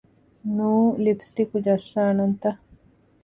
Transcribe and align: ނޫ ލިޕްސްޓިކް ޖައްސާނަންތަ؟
ނޫ 0.55 0.71
ލިޕްސްޓިކް 1.03 1.55
ޖައްސާނަންތަ؟ 1.65 2.49